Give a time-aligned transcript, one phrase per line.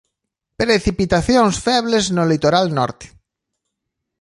[0.61, 3.05] Precipitacións febles no litoral norte